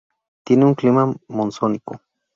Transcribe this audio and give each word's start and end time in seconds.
Tiene 0.43 0.65
un 0.65 0.73
clima 0.73 1.13
monzónico. 1.27 2.01